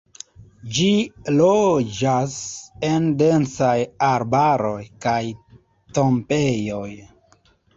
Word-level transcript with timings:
Ĝi 0.77 0.85
loĝas 1.33 2.37
en 2.89 3.05
densaj 3.21 3.75
arbaroj, 4.09 4.81
kaj 5.07 5.21
tombejoj. 5.99 6.91